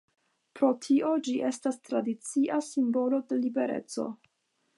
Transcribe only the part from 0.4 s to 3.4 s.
Pro tio, ĝi estas tradicia simbolo